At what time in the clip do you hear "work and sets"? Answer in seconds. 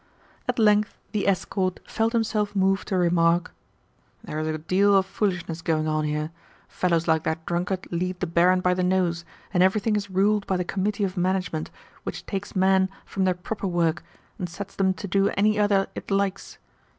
13.67-14.75